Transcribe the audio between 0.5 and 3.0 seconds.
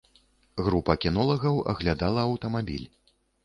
Група кінолагаў аглядала аўтамабіль.